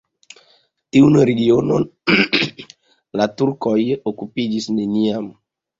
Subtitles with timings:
[0.95, 1.85] Tiun regionon
[3.21, 3.79] la turkoj
[4.15, 5.35] okupis neniam.